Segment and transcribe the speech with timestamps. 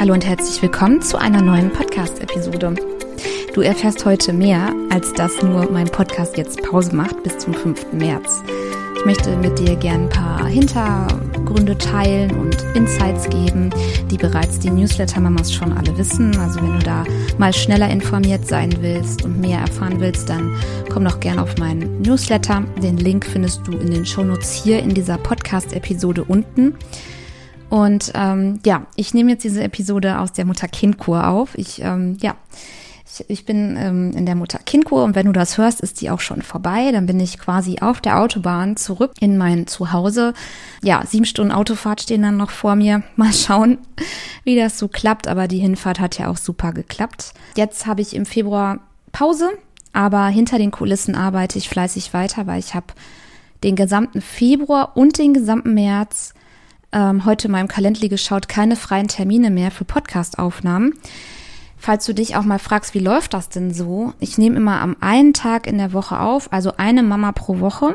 [0.00, 2.76] Hallo und herzlich willkommen zu einer neuen Podcast-Episode.
[3.52, 7.94] Du erfährst heute mehr, als dass nur mein Podcast jetzt Pause macht bis zum 5.
[7.94, 8.44] März.
[8.96, 13.70] Ich möchte mit dir gerne ein paar Hintergründe teilen und Insights geben,
[14.08, 16.38] die bereits die Newsletter-Mamas schon alle wissen.
[16.38, 17.02] Also wenn du da
[17.38, 20.54] mal schneller informiert sein willst und mehr erfahren willst, dann
[20.92, 22.62] komm doch gerne auf meinen Newsletter.
[22.80, 26.76] Den Link findest du in den Shownotes hier in dieser Podcast-Episode unten.
[27.70, 31.56] Und ähm, ja, ich nehme jetzt diese Episode aus der Mutter-Kind-Kur auf.
[31.56, 32.34] Ich, ähm, ja,
[33.04, 36.20] ich, ich bin ähm, in der Mutter-Kind-Kur und wenn du das hörst, ist die auch
[36.20, 36.90] schon vorbei.
[36.92, 40.32] Dann bin ich quasi auf der Autobahn zurück in mein Zuhause.
[40.82, 43.02] Ja, sieben Stunden Autofahrt stehen dann noch vor mir.
[43.16, 43.78] Mal schauen,
[44.44, 45.28] wie das so klappt.
[45.28, 47.34] Aber die Hinfahrt hat ja auch super geklappt.
[47.54, 48.80] Jetzt habe ich im Februar
[49.12, 49.50] Pause,
[49.92, 52.86] aber hinter den Kulissen arbeite ich fleißig weiter, weil ich habe
[53.64, 56.32] den gesamten Februar und den gesamten März
[56.92, 60.94] ähm, heute in meinem Kalendli geschaut, keine freien Termine mehr für Podcastaufnahmen.
[61.76, 64.12] Falls du dich auch mal fragst, wie läuft das denn so?
[64.18, 67.94] Ich nehme immer am einen Tag in der Woche auf, also eine Mama pro Woche.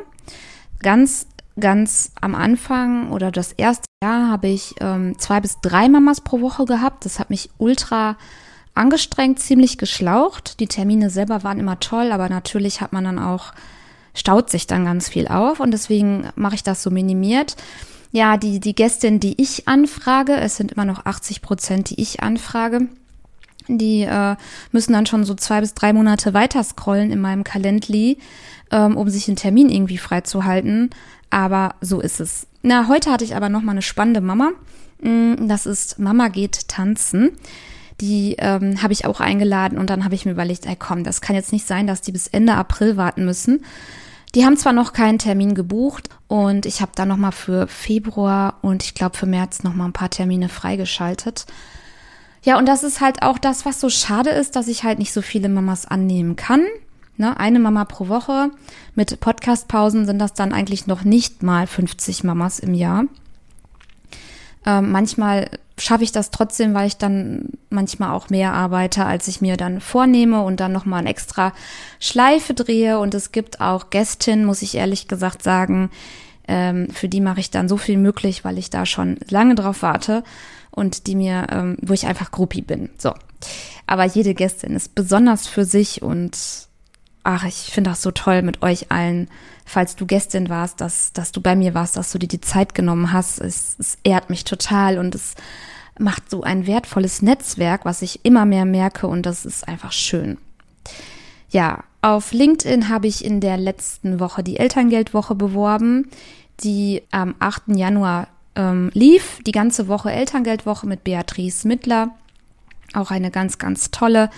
[0.82, 1.28] Ganz,
[1.60, 6.40] ganz am Anfang oder das erste Jahr habe ich ähm, zwei bis drei Mamas pro
[6.40, 7.06] Woche gehabt.
[7.06, 8.16] Das hat mich ultra
[8.74, 10.60] angestrengt, ziemlich geschlaucht.
[10.62, 13.54] Die Termine selber waren immer toll, aber natürlich hat man dann auch,
[14.14, 17.58] staut sich dann ganz viel auf und deswegen mache ich das so minimiert
[18.14, 22.22] ja, die, die Gästin, die ich anfrage, es sind immer noch 80 Prozent, die ich
[22.22, 22.88] anfrage,
[23.68, 24.36] die äh,
[24.72, 28.20] müssen dann schon so zwei bis drei Monate weiter scrollen in meinem Kalendli,
[28.72, 30.92] ähm, um sich einen Termin irgendwie freizuhalten.
[31.32, 32.46] Aber so ist es.
[32.62, 34.52] Na, heute hatte ich aber noch mal eine spannende Mama.
[35.02, 37.32] Mm, das ist Mama geht tanzen.
[38.00, 41.22] Die ähm, habe ich auch eingeladen und dann habe ich mir überlegt, ey komm, das
[41.22, 43.64] kann jetzt nicht sein, dass die bis Ende April warten müssen.
[44.36, 48.58] Die haben zwar noch keinen Termin gebucht und ich habe dann noch mal für Februar
[48.62, 51.46] und ich glaube für März noch mal ein paar Termine freigeschaltet.
[52.44, 55.14] Ja, und das ist halt auch das, was so schade ist, dass ich halt nicht
[55.14, 56.66] so viele Mamas annehmen kann.
[57.16, 58.50] Ne, eine Mama pro Woche.
[58.96, 63.04] Mit Podcastpausen sind das dann eigentlich noch nicht mal 50 Mamas im Jahr.
[64.66, 69.42] Ähm, manchmal schaffe ich das trotzdem, weil ich dann manchmal auch mehr arbeite, als ich
[69.42, 71.54] mir dann vornehme und dann nochmal eine extra
[72.00, 73.00] Schleife drehe.
[73.00, 75.90] Und es gibt auch Gästinnen, muss ich ehrlich gesagt sagen,
[76.48, 79.82] ähm, für die mache ich dann so viel möglich, weil ich da schon lange drauf
[79.82, 80.24] warte
[80.72, 82.90] und die mir, ähm, wo ich einfach Gruppi bin.
[82.98, 83.14] So.
[83.88, 86.38] Aber jede Gästin ist besonders für sich und
[87.24, 89.30] ach, ich finde das so toll mit euch allen,
[89.66, 92.76] falls du Gästin warst, dass, dass du bei mir warst, dass du dir die Zeit
[92.76, 93.40] genommen hast.
[93.40, 95.36] Es, es ehrt mich total und es
[95.98, 100.38] macht so ein wertvolles Netzwerk, was ich immer mehr merke und das ist einfach schön.
[101.50, 106.10] Ja, auf LinkedIn habe ich in der letzten Woche die Elterngeldwoche beworben,
[106.62, 107.64] die am 8.
[107.76, 109.40] Januar ähm, lief.
[109.46, 112.10] Die ganze Woche Elterngeldwoche mit Beatrice Mittler.
[112.94, 114.30] Auch eine ganz, ganz tolle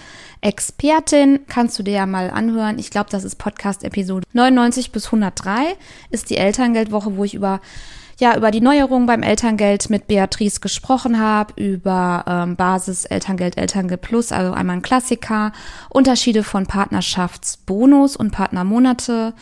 [0.41, 1.41] Expertin.
[1.47, 2.79] Kannst du dir ja mal anhören.
[2.79, 5.75] Ich glaube, das ist Podcast-Episode 99 bis 103.
[6.09, 7.59] Ist die Elterngeldwoche, wo ich über
[8.19, 14.01] ja über die Neuerungen beim Elterngeld mit Beatrice gesprochen habe, über ähm, Basis Elterngeld, Elterngeld
[14.01, 15.51] Plus, also einmal ein Klassiker,
[15.89, 19.33] Unterschiede von Partnerschaftsbonus und Partnermonate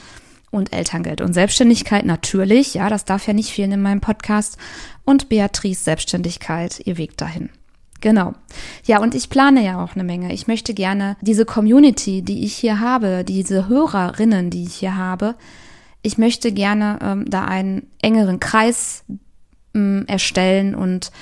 [0.52, 4.58] und Elterngeld und Selbstständigkeit natürlich, ja, das darf ja nicht fehlen in meinem Podcast
[5.04, 7.50] und Beatrice Selbstständigkeit, ihr Weg dahin.
[8.04, 8.34] Genau.
[8.84, 10.34] Ja, und ich plane ja auch eine Menge.
[10.34, 15.36] Ich möchte gerne diese Community, die ich hier habe, diese Hörerinnen, die ich hier habe,
[16.02, 19.06] ich möchte gerne ähm, da einen engeren Kreis
[19.74, 21.14] ähm, erstellen und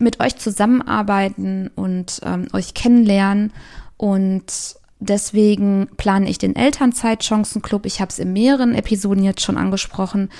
[0.00, 3.52] mit euch zusammenarbeiten und ähm, euch kennenlernen.
[3.96, 7.86] Und deswegen plane ich den Elternzeitchancenclub.
[7.86, 10.30] Ich habe es in mehreren Episoden jetzt schon angesprochen,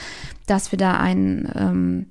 [0.47, 2.07] dass wir da einen ähm,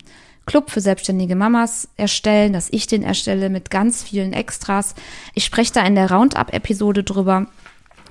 [0.48, 4.96] Club für selbstständige Mamas erstellen, dass ich den erstelle mit ganz vielen Extras.
[5.36, 7.46] Ich spreche da in der Roundup-Episode drüber,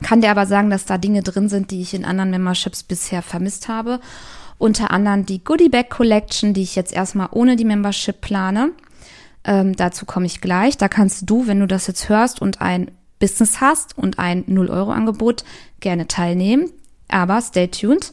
[0.03, 3.23] kann dir aber sagen, dass da Dinge drin sind, die ich in anderen Memberships bisher
[3.23, 4.01] vermisst habe.
[4.59, 8.73] Unter anderem die Goodie Bag Collection, die ich jetzt erstmal ohne die Membership plane.
[9.45, 10.77] Ähm, dazu komme ich gleich.
[10.77, 15.45] Da kannst du, wenn du das jetzt hörst und ein Business hast und ein 0-Euro-Angebot,
[15.81, 16.71] gerne teilnehmen.
[17.09, 18.13] Aber stay tuned.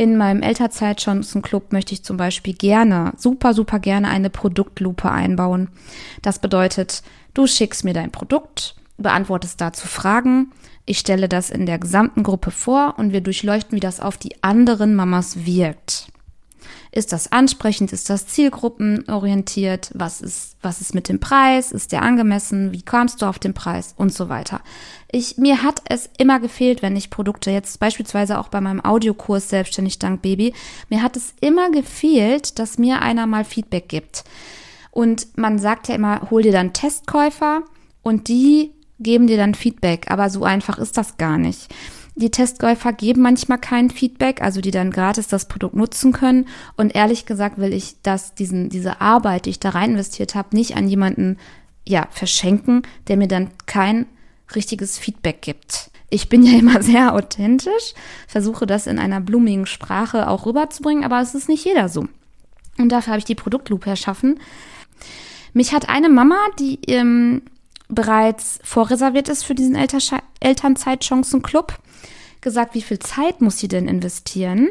[0.00, 5.68] In meinem Elternzeit-Chancen-Club möchte ich zum Beispiel gerne, super, super gerne eine Produktlupe einbauen.
[6.22, 7.02] Das bedeutet,
[7.34, 10.52] du schickst mir dein Produkt, beantwortest dazu Fragen.
[10.86, 14.42] Ich stelle das in der gesamten Gruppe vor und wir durchleuchten, wie das auf die
[14.42, 16.06] anderen Mamas wirkt.
[16.92, 17.92] Ist das ansprechend?
[17.92, 19.90] Ist das zielgruppenorientiert?
[19.94, 21.72] Was ist, was ist mit dem Preis?
[21.72, 22.72] Ist der angemessen?
[22.72, 23.94] Wie kamst du auf den Preis?
[23.96, 24.60] Und so weiter.
[25.10, 29.48] Ich, mir hat es immer gefehlt, wenn ich Produkte jetzt beispielsweise auch bei meinem Audiokurs
[29.48, 30.52] Selbstständig Dank Baby,
[30.88, 34.24] mir hat es immer gefehlt, dass mir einer mal Feedback gibt.
[34.90, 37.62] Und man sagt ja immer, hol dir dann Testkäufer
[38.02, 40.10] und die geben dir dann Feedback.
[40.10, 41.68] Aber so einfach ist das gar nicht.
[42.20, 46.46] Die Testkäufer geben manchmal kein Feedback, also die dann gratis das Produkt nutzen können.
[46.76, 50.54] Und ehrlich gesagt will ich, dass diesen, diese Arbeit, die ich da rein investiert habe,
[50.54, 51.38] nicht an jemanden,
[51.88, 54.04] ja, verschenken, der mir dann kein
[54.54, 55.90] richtiges Feedback gibt.
[56.10, 57.94] Ich bin ja immer sehr authentisch,
[58.28, 62.06] versuche das in einer blumigen Sprache auch rüberzubringen, aber es ist nicht jeder so.
[62.76, 64.40] Und dafür habe ich die Produktloop erschaffen.
[65.54, 67.42] Mich hat eine Mama, die ähm,
[67.88, 69.74] bereits vorreserviert ist für diesen
[70.40, 71.78] Elternzeitchancenclub,
[72.40, 74.70] gesagt, wie viel Zeit muss sie denn investieren?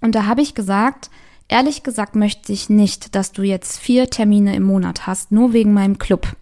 [0.00, 1.10] Und da habe ich gesagt,
[1.48, 5.72] ehrlich gesagt möchte ich nicht, dass du jetzt vier Termine im Monat hast, nur wegen
[5.72, 6.36] meinem Club.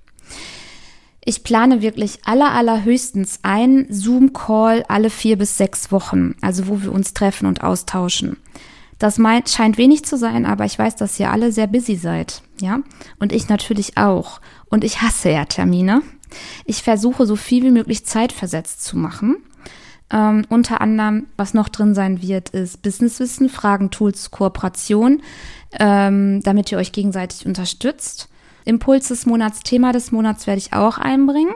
[1.29, 6.83] Ich plane wirklich aller, aller höchstens ein Zoom-Call alle vier bis sechs Wochen, also wo
[6.83, 8.37] wir uns treffen und austauschen.
[8.99, 12.43] Das meint, scheint wenig zu sein, aber ich weiß, dass ihr alle sehr busy seid,
[12.61, 12.81] ja?
[13.19, 14.41] Und ich natürlich auch.
[14.71, 16.03] Und ich hasse ja Termine.
[16.65, 19.37] Ich versuche so viel wie möglich zeitversetzt zu machen.
[20.11, 25.21] Ähm, unter anderem, was noch drin sein wird, ist Businesswissen, Fragen, Tools, Kooperation,
[25.79, 28.29] ähm, damit ihr euch gegenseitig unterstützt.
[28.65, 31.55] Impuls des Monats, Thema des Monats werde ich auch einbringen,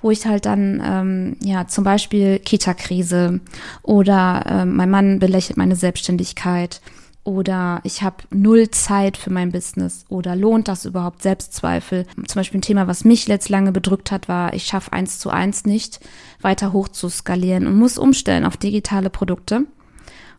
[0.00, 3.40] wo ich halt dann, ähm, ja, zum Beispiel Kita-Krise
[3.82, 6.80] oder äh, mein Mann belächelt meine Selbstständigkeit
[7.26, 12.06] oder ich habe null Zeit für mein Business oder lohnt das überhaupt Selbstzweifel?
[12.14, 15.30] Zum Beispiel ein Thema, was mich letzt lange bedrückt hat, war, ich schaffe eins zu
[15.30, 15.98] eins nicht
[16.40, 19.64] weiter hoch zu skalieren und muss umstellen auf digitale Produkte.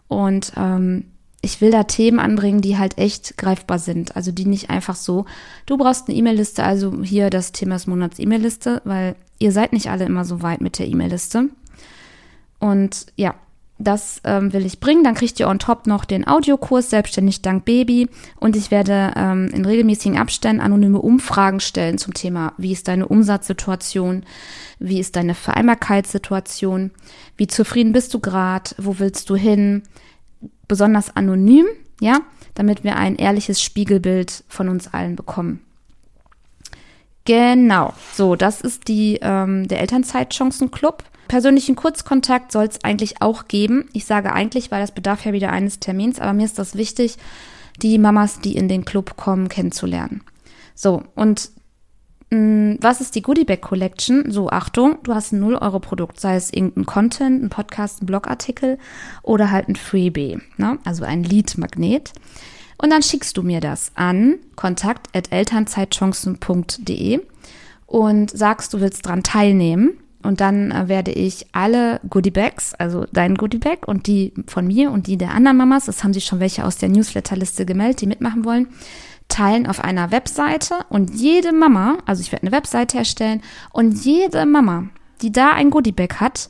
[0.08, 1.08] Und ähm,
[1.42, 4.16] ich will da Themen anbringen, die halt echt greifbar sind.
[4.16, 5.26] Also die nicht einfach so,
[5.66, 9.90] du brauchst eine E-Mail-Liste, also hier das Thema des Monats E-Mail-Liste, weil ihr seid nicht
[9.90, 11.50] alle immer so weit mit der E-Mail-Liste.
[12.60, 13.36] Und ja,
[13.80, 15.04] das ähm, will ich bringen.
[15.04, 18.10] Dann kriegt ihr on top noch den Audiokurs Selbstständig dank Baby.
[18.40, 23.08] Und ich werde ähm, in regelmäßigen Abständen anonyme Umfragen stellen zum Thema, wie ist deine
[23.08, 24.24] Umsatzsituation,
[24.80, 26.92] wie ist deine Vereinbarkeitssituation,
[27.36, 29.84] wie zufrieden bist du gerade, wo willst du hin.
[30.68, 31.66] Besonders anonym,
[32.02, 32.22] ja,
[32.56, 35.62] damit wir ein ehrliches Spiegelbild von uns allen bekommen.
[37.28, 41.04] Genau, so, das ist die ähm, der Elternzeitchancenclub.
[41.28, 43.90] Persönlichen Kurzkontakt soll es eigentlich auch geben.
[43.92, 47.18] Ich sage eigentlich, weil das bedarf ja wieder eines Termins, aber mir ist das wichtig,
[47.82, 50.24] die Mamas, die in den Club kommen, kennenzulernen.
[50.74, 51.52] So, und
[52.30, 54.32] mh, mm, was ist die Goodiebag Collection?
[54.32, 58.78] So, Achtung, du hast ein 0-Euro-Produkt, sei es irgendein Content, ein Podcast, ein Blogartikel
[59.22, 60.80] oder halt ein Freebie, ne?
[60.86, 62.14] also ein Lead-Magnet.
[62.78, 67.22] Und dann schickst du mir das an kontakt.elternzeitchancen.de
[67.88, 69.98] und sagst, du willst dran teilnehmen.
[70.24, 75.08] Und dann äh, werde ich alle Goodiebags, also dein Goodiebag und die von mir und
[75.08, 78.44] die der anderen Mamas, das haben sich schon welche aus der Newsletterliste gemeldet, die mitmachen
[78.44, 78.68] wollen,
[79.30, 83.42] teilen auf einer Webseite und jede Mama, also ich werde eine Webseite erstellen
[83.72, 84.88] und jede Mama,
[85.22, 86.50] die da ein Goodiebag hat,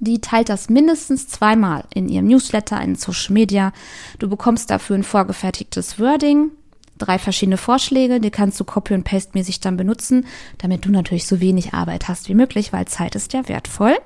[0.00, 3.72] die teilt das mindestens zweimal in ihrem Newsletter, in Social Media.
[4.18, 6.50] Du bekommst dafür ein vorgefertigtes Wording,
[6.98, 10.26] drei verschiedene Vorschläge, die kannst du copy- und paste-mäßig dann benutzen,
[10.58, 13.96] damit du natürlich so wenig Arbeit hast wie möglich, weil Zeit ist ja wertvoll.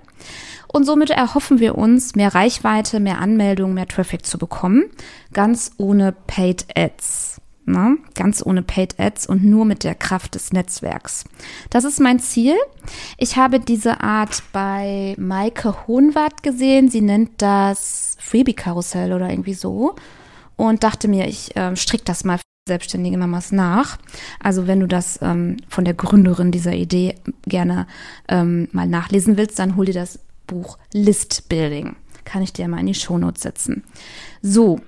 [0.69, 4.85] Und somit erhoffen wir uns, mehr Reichweite, mehr Anmeldungen, mehr Traffic zu bekommen,
[5.32, 7.40] ganz ohne Paid Ads.
[7.66, 11.25] Na, ganz ohne Paid Ads und nur mit der Kraft des Netzwerks.
[11.71, 12.54] Das ist mein Ziel.
[13.16, 16.90] Ich habe diese Art bei Maike Hohenwart gesehen.
[16.90, 19.94] Sie nennt das Freebie-Karussell oder irgendwie so.
[20.56, 23.99] Und dachte mir, ich äh, strick das mal selbstständige Mamas nach.
[24.40, 27.14] Also wenn du das ähm, von der Gründerin dieser Idee
[27.47, 27.87] gerne
[28.28, 31.97] ähm, mal nachlesen willst, dann hol dir das Buch List Building.
[32.25, 33.85] Kann ich dir mal in die Shownotes setzen.
[34.40, 34.80] So,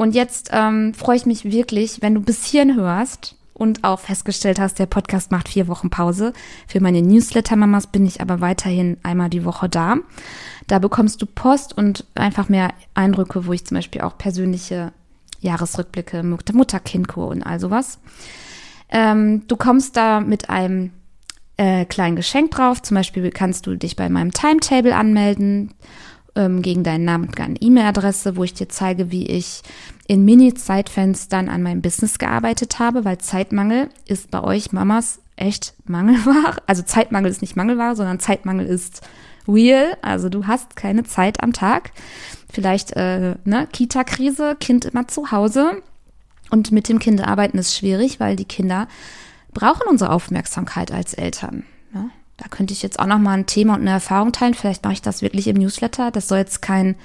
[0.00, 4.58] und jetzt ähm, freue ich mich wirklich, wenn du bis hierhin hörst und auch festgestellt
[4.58, 6.32] hast, der Podcast macht vier Wochen Pause.
[6.66, 9.96] Für meine Newsletter-Mamas bin ich aber weiterhin einmal die Woche da.
[10.68, 14.94] Da bekommst du Post und einfach mehr Eindrücke, wo ich zum Beispiel auch persönliche
[15.40, 17.98] Jahresrückblicke, Mutter-Kind-Kur und all sowas.
[18.88, 20.92] Ähm, du kommst da mit einem
[21.58, 22.80] äh, kleinen Geschenk drauf.
[22.80, 25.74] Zum Beispiel kannst du dich bei meinem Timetable anmelden
[26.36, 29.62] ähm, gegen deinen Namen und deine E-Mail-Adresse, wo ich dir zeige, wie ich
[30.06, 36.56] in Mini-Zeitfenstern an meinem Business gearbeitet habe, weil Zeitmangel ist bei euch Mamas echt Mangelware.
[36.66, 39.02] Also Zeitmangel ist nicht Mangelware, sondern Zeitmangel ist
[39.48, 39.96] real.
[40.02, 41.92] Also du hast keine Zeit am Tag.
[42.52, 45.82] Vielleicht äh, ne, Kita-Krise, Kind immer zu Hause.
[46.50, 48.88] Und mit dem Kind arbeiten ist schwierig, weil die Kinder
[49.52, 51.64] brauchen unsere Aufmerksamkeit als Eltern.
[51.92, 52.10] Ne?
[52.40, 54.54] Da könnte ich jetzt auch noch mal ein Thema und eine Erfahrung teilen.
[54.54, 56.10] Vielleicht mache ich das wirklich im Newsletter.
[56.10, 56.96] Das soll jetzt kein,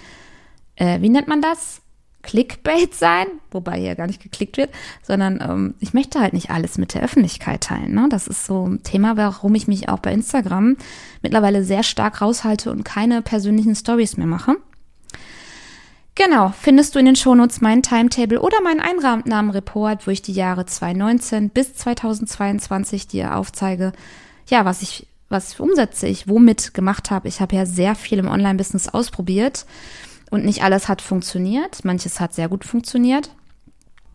[0.75, 1.81] äh, wie nennt man das?
[2.25, 4.71] Clickbait sein, wobei hier gar nicht geklickt wird,
[5.03, 7.93] sondern ähm, ich möchte halt nicht alles mit der Öffentlichkeit teilen.
[7.93, 8.07] Ne?
[8.09, 10.77] Das ist so ein Thema, warum ich mich auch bei Instagram
[11.21, 14.55] mittlerweile sehr stark raushalte und keine persönlichen Stories mehr mache.
[16.15, 20.65] Genau, findest du in den Shownotes meinen Timetable oder meinen Einnahmenreport, wo ich die Jahre
[20.65, 23.91] 2019 bis 2022 dir aufzeige,
[24.47, 27.27] ja, was ich, was umsetze ich, womit gemacht habe.
[27.27, 29.65] Ich habe ja sehr viel im Online-Business ausprobiert
[30.29, 31.83] und nicht alles hat funktioniert.
[31.83, 33.31] Manches hat sehr gut funktioniert.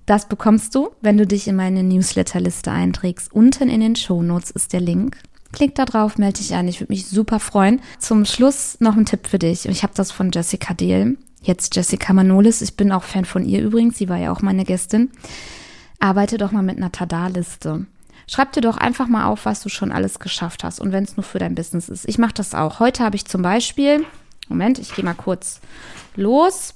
[0.07, 3.33] Das bekommst du, wenn du dich in meine Newsletterliste einträgst.
[3.33, 5.17] Unten in den Shownotes ist der Link.
[5.53, 6.69] Klick da drauf, melde dich an.
[6.69, 7.81] Ich würde mich super freuen.
[7.99, 9.67] Zum Schluss noch ein Tipp für dich.
[9.67, 11.17] Ich habe das von Jessica Dehl.
[11.43, 12.61] Jetzt Jessica Manolis.
[12.61, 13.99] Ich bin auch Fan von ihr übrigens.
[13.99, 15.11] Sie war ja auch meine Gästin.
[15.99, 17.87] Arbeite doch mal mit einer Tada-Liste.
[18.31, 21.17] Schreib dir doch einfach mal auf, was du schon alles geschafft hast und wenn es
[21.17, 22.09] nur für dein Business ist.
[22.09, 22.79] Ich mache das auch.
[22.79, 24.07] Heute habe ich zum Beispiel,
[24.49, 25.61] Moment, ich gehe mal kurz
[26.15, 26.75] los.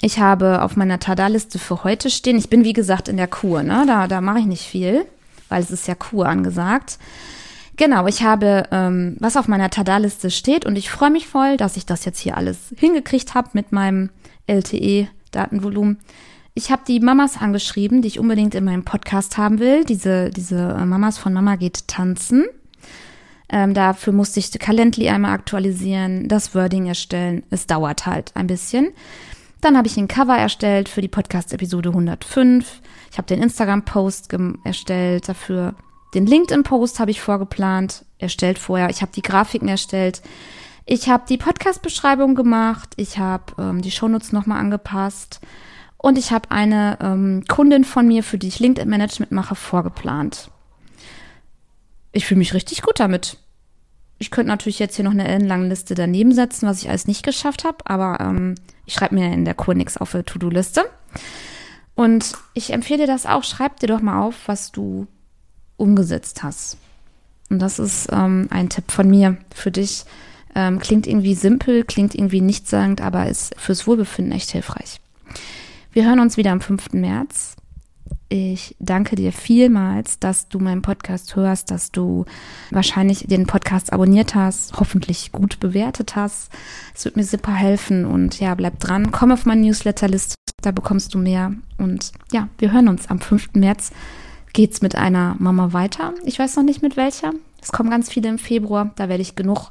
[0.00, 2.38] Ich habe auf meiner Tada-Liste für heute stehen.
[2.38, 3.84] Ich bin wie gesagt in der Kur, ne?
[3.86, 5.04] Da, da mache ich nicht viel,
[5.50, 6.98] weil es ist ja Kur angesagt.
[7.76, 11.76] Genau, ich habe ähm, was auf meiner Tada-Liste steht und ich freue mich voll, dass
[11.76, 14.08] ich das jetzt hier alles hingekriegt habe mit meinem
[14.46, 15.98] LTE-Datenvolumen.
[16.56, 19.84] Ich habe die Mamas angeschrieben, die ich unbedingt in meinem Podcast haben will.
[19.84, 22.44] Diese, diese äh, Mamas von Mama geht tanzen.
[23.48, 27.42] Ähm, dafür musste ich Calendly einmal aktualisieren, das Wording erstellen.
[27.50, 28.92] Es dauert halt ein bisschen.
[29.62, 32.80] Dann habe ich ein Cover erstellt für die Podcast-Episode 105.
[33.10, 34.32] Ich habe den Instagram-Post
[34.62, 35.74] erstellt dafür.
[36.14, 38.90] Den LinkedIn-Post habe ich vorgeplant, erstellt vorher.
[38.90, 40.22] Ich habe die Grafiken erstellt.
[40.86, 42.90] Ich habe die Podcast-Beschreibung gemacht.
[42.96, 45.40] Ich habe ähm, die Shownotes nochmal angepasst.
[46.04, 50.50] Und ich habe eine ähm, Kundin von mir, für die ich LinkedIn-Management mache, vorgeplant.
[52.12, 53.38] Ich fühle mich richtig gut damit.
[54.18, 57.22] Ich könnte natürlich jetzt hier noch eine ellenlange Liste daneben setzen, was ich alles nicht
[57.22, 60.82] geschafft habe, aber ähm, ich schreibe mir in der Kur nichts auf der To-Do-Liste.
[61.94, 63.42] Und ich empfehle dir das auch.
[63.42, 65.06] Schreib dir doch mal auf, was du
[65.78, 66.76] umgesetzt hast.
[67.48, 70.04] Und das ist ähm, ein Tipp von mir für dich.
[70.54, 75.00] Ähm, klingt irgendwie simpel, klingt irgendwie nichtssagend, aber ist fürs Wohlbefinden echt hilfreich.
[75.94, 76.92] Wir hören uns wieder am 5.
[76.94, 77.54] März.
[78.28, 82.24] Ich danke dir vielmals, dass du meinen Podcast hörst, dass du
[82.72, 86.50] wahrscheinlich den Podcast abonniert hast, hoffentlich gut bewertet hast.
[86.96, 89.12] Es wird mir super helfen und ja, bleib dran.
[89.12, 91.52] Komm auf meine Newsletterliste, da bekommst du mehr.
[91.78, 93.50] Und ja, wir hören uns am 5.
[93.54, 93.92] März
[94.52, 96.12] geht's mit einer Mama weiter.
[96.24, 97.34] Ich weiß noch nicht mit welcher.
[97.62, 98.90] Es kommen ganz viele im Februar.
[98.96, 99.70] Da werde ich genug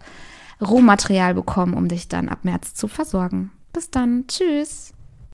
[0.61, 3.51] Rohmaterial bekommen, um dich dann ab März zu versorgen.
[3.73, 4.23] Bis dann.
[4.27, 4.92] Tschüss.